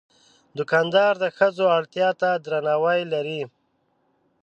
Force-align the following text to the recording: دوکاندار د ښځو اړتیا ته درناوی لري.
دوکاندار 0.57 1.13
د 1.23 1.25
ښځو 1.37 1.65
اړتیا 1.77 2.09
ته 2.21 2.29
درناوی 2.45 3.01
لري. 3.13 3.41